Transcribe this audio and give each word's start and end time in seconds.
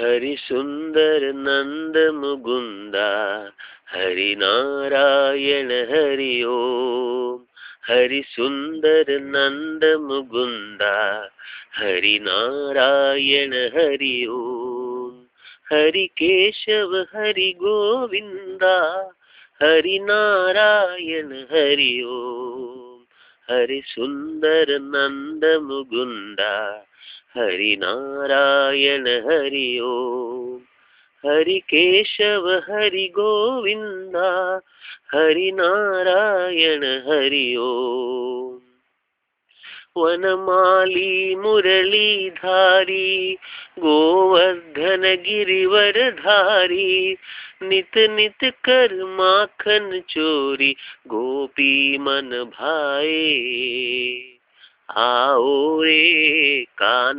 हरि 0.00 0.34
सुंदर 0.38 1.22
नंद 1.34 1.96
मुकुंदा 2.14 3.10
हरि 3.92 4.34
नारायण 4.38 5.70
हरि 5.90 6.42
ओम 6.48 7.38
हरि 7.88 8.22
सुंदर 8.26 9.12
नंद 9.20 9.84
मुकुंदा 10.02 10.92
हरि 11.78 12.18
नारायण 12.22 13.54
हरि 13.76 14.26
ओम 14.30 15.14
हरि 15.72 16.06
केशव 16.18 16.96
हरि 17.14 17.50
गोविंदा 17.62 18.76
हरि 19.62 19.98
नारायण 20.02 21.32
हरि 27.38 27.76
नारायण, 27.80 29.00
हरि 29.00 29.80
ओम। 29.82 30.60
हरि 31.28 31.58
केशव, 31.58 32.62
हरि 32.68 33.08
गोविंदा 33.08 34.60
हरि 35.14 35.52
नारायण, 35.52 36.84
हरि 36.84 37.56
ओम। 37.56 38.58
वनमाली, 39.96 41.34
मुरलीधारी, 41.34 43.36
गोवर्धन 43.78 45.00
गिरिवर 45.00 46.10
धारी 46.10 47.16
नित 47.62 47.98
नित 47.98 48.44
कर 48.44 49.04
माखन 49.04 50.02
चोरी, 50.08 50.76
गोपी 51.06 51.98
मन 51.98 52.44
भाए। 52.44 54.22
आओ 54.96 55.65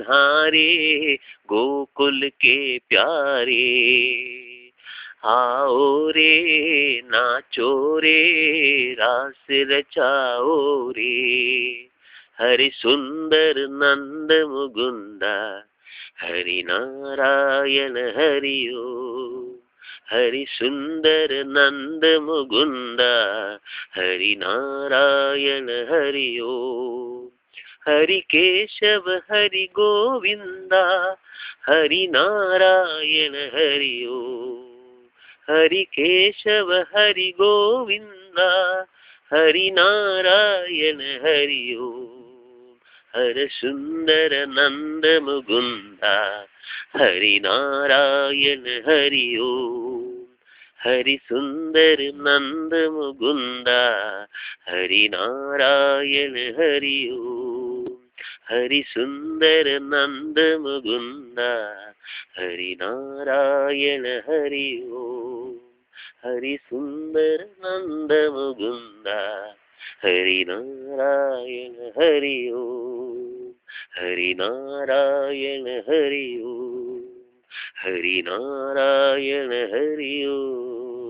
कान्हा 0.00 1.14
गोकुल 1.46 2.20
के 2.28 2.78
प्यारे। 2.78 3.92
आओ 5.24 6.10
रे, 6.10 6.42
नाचो 7.04 7.98
रे, 7.98 8.42
रास 8.92 9.46
रचाओ 9.50 10.90
रे। 10.90 11.70
हरि 12.40 12.70
सुंदर 12.74 13.54
नंद 13.58 14.48
मुकुंदा, 14.48 15.64
हरि 16.20 16.62
नारायण 16.66 17.96
हरि 17.96 18.74
ओ 18.76 18.96
हरि 20.10 20.46
सुंदर 20.48 21.28
नंद 21.32 22.20
मुकुंदा, 22.22 23.58
हरि 23.94 24.36
नारायण 24.40 25.68
हरि 25.68 26.40
ओ 26.40 26.76
हरि 27.88 28.20
केशव, 28.20 29.20
हरि 29.30 29.64
गोविंदा 29.64 31.16
हरि 31.68 32.06
नारायण, 32.06 33.34
हरि 33.34 34.06
ओ। 34.06 34.20
हरि 35.50 35.84
केशव, 35.84 36.72
हरि 36.72 37.34
गोविंदा 37.40 38.50
हरि 39.34 39.70
नारायण, 39.70 41.00
हरि 41.00 41.76
ओ। 41.80 42.02
हर 43.16 43.48
सुंदर 43.50 44.46
नंद 44.48 45.22
मुकुंदा 45.22 46.46
हरि 46.96 47.40
नारायण, 47.44 48.60
हरि 48.60 49.38
ओम 49.38 50.26
हरि 50.84 51.18
सुंदर 51.22 51.96
नंद 52.00 52.74
मुकुंदा 52.74 53.82
हरि 54.68 55.08
नारायण, 55.14 56.36
हरि 56.58 57.10
ओम 57.12 57.45
हरि 58.50 58.82
सुंदर 58.88 59.68
नंद 59.82 60.38
मुकुंदा 60.60 61.50
हरि 62.36 62.74
ओम 64.92 65.54
हरि 66.24 66.58
सुंदर 66.68 67.44
नंद 67.64 68.12
मुकुंदा 68.34 69.18
हरि 70.04 70.44
ओम 72.52 73.52
हरि 73.98 74.34
नारायण 74.40 75.66
हरि 75.78 76.26
ओम 76.44 77.02
हरि 77.84 78.22
नारायण 78.28 79.52
ओम 80.28 81.05